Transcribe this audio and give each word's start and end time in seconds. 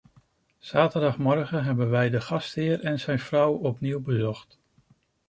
Zaterdagmorgen 0.59 1.63
hebben 1.63 1.89
wij 1.89 2.09
de 2.09 2.21
gastheer 2.21 2.79
en 2.79 2.99
zijn 2.99 3.19
vrouw 3.19 3.53
opnieuw 3.53 4.01
bezocht. 4.01 4.57